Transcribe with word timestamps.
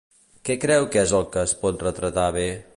Què 0.47 0.55
creu 0.63 0.87
que 0.95 1.01
és 1.03 1.13
el 1.19 1.29
que 1.37 1.43
es 1.49 1.55
pot 1.65 1.85
retratar 1.89 2.29
bé? 2.41 2.51